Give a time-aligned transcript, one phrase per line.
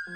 [0.00, 0.14] 小伙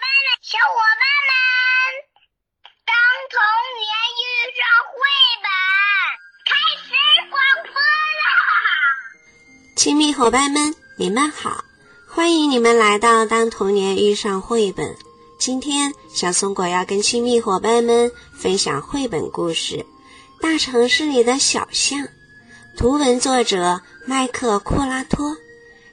[0.00, 1.32] 伴们，小伙伴们，
[2.84, 2.92] 当
[3.30, 3.40] 童
[3.80, 3.88] 年
[4.20, 4.60] 遇上
[4.92, 4.92] 绘
[5.40, 5.48] 本，
[6.44, 6.52] 开
[6.84, 6.86] 始
[7.30, 7.34] 广
[7.72, 7.74] 播
[8.20, 8.28] 啦！
[9.74, 11.64] 亲密伙伴们，你们好，
[12.06, 14.94] 欢迎你们来到《当童年遇上绘本》。
[15.46, 19.76] 今天，小松果要跟亲密伙伴们分享绘本故事
[20.40, 22.00] 《大城市里的小象》，
[22.78, 25.36] 图文作者麦克库拉托。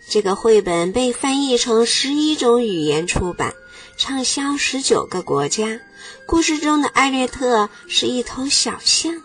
[0.07, 3.53] 这个绘本被翻译成十一种语言出版，
[3.97, 5.81] 畅销十九个国家。
[6.25, 9.21] 故事中的艾略特是一头小象，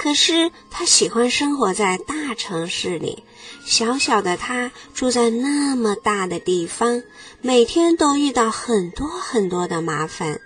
[0.00, 3.24] 可是他喜欢生活在大城市里。
[3.64, 7.02] 小小的他住在那么大的地方，
[7.42, 10.40] 每天都遇到很多很多的麻烦。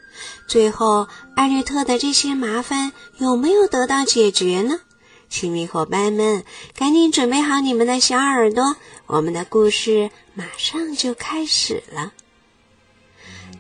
[0.48, 4.80] 最后，艾略特的这些麻烦有没有得到解决呢？
[5.29, 8.76] 亲密伙伴们，赶紧准备好你们的小耳朵，
[9.07, 12.13] 我们的故事马上就开始了。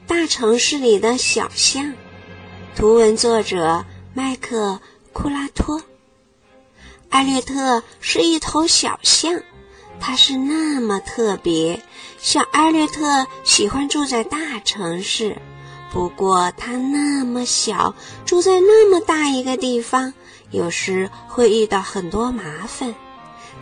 [0.06, 1.92] 大城市里的小象，
[2.74, 4.80] 图文作者麦克
[5.12, 5.80] 库拉托。
[7.12, 9.42] 艾略特是一头小象，
[10.00, 11.82] 它是那么特别。
[12.18, 15.36] 小艾略特喜欢住在大城市，
[15.92, 20.14] 不过它那么小，住在那么大一个地方。
[20.50, 22.94] 有时会遇到很多麻烦，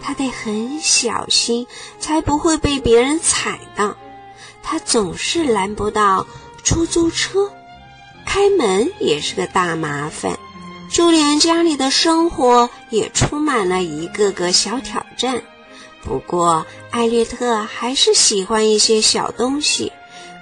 [0.00, 1.66] 他得很小心，
[1.98, 3.96] 才不会被别人踩到。
[4.62, 6.24] 他总是拦不到
[6.62, 7.50] 出租车，
[8.24, 10.38] 开门也是个大麻烦。
[10.90, 15.40] 就连家里的生活也充满了一个个小挑战。
[16.02, 19.92] 不过，艾略特还是喜欢一些小东西，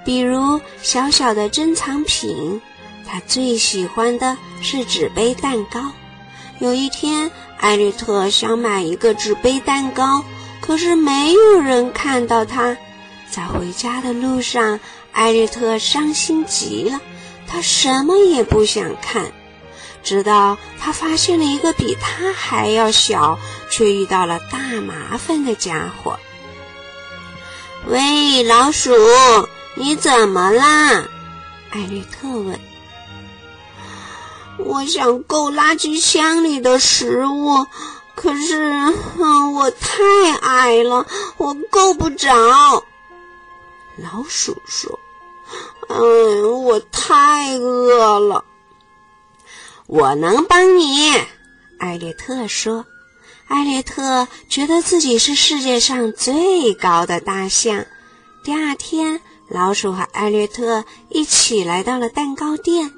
[0.05, 2.61] 比如小小的珍藏品。
[3.07, 5.81] 他最喜欢的是纸杯蛋糕。
[6.59, 10.23] 有一天，艾略特想买一个纸杯蛋糕，
[10.61, 12.77] 可是没有人看到他。
[13.31, 14.79] 在回家的路上，
[15.13, 17.01] 艾略特伤心极了，
[17.47, 19.33] 他什么也不想看。
[20.03, 23.39] 直到他发现了一个比他还要小，
[23.71, 26.19] 却遇到了大麻烦的家伙。
[27.87, 28.93] “喂，老鼠，
[29.75, 31.09] 你怎么啦？”
[31.71, 32.59] 艾略特问。
[34.59, 37.67] 我想够垃圾箱里的食物，
[38.15, 38.73] 可是，
[39.55, 42.85] 我太矮了，我够不着。
[43.97, 44.99] 老鼠说
[45.89, 48.45] ：“嗯，我太饿了。”
[49.89, 51.15] 我能帮你，
[51.79, 52.85] 艾略特说。
[53.47, 57.87] 艾略特觉得自己是世界上最高的大象。
[58.45, 62.93] 第二天，老鼠和艾略特一起来到了蛋糕店。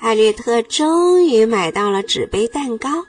[0.00, 3.04] 艾略特终于买到了纸杯蛋糕，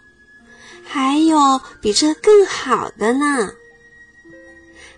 [0.83, 3.51] 还有比这更好的呢。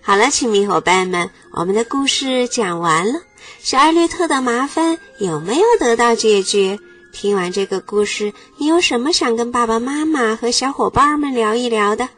[0.02, 3.22] 好了，亲密伙伴们，我们的故事讲完了。
[3.62, 6.80] 小艾略特的麻烦有没有得到解决？
[7.14, 12.10] 听完这个故事，你有什么想跟爸爸妈妈和小伙伴们聊一聊的？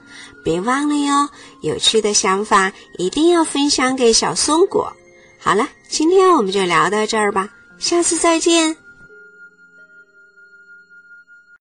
[0.44, 1.30] 别忘了哟，
[1.62, 4.92] 有趣的想法一定要分享给小松果。
[5.38, 8.85] 好了，今天我们就聊到这儿吧，下次再见。